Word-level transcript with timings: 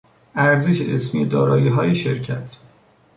ارزش 0.35 0.81
اسمی 0.81 1.25
داراییهای 1.25 1.95
شرکت 1.95 2.55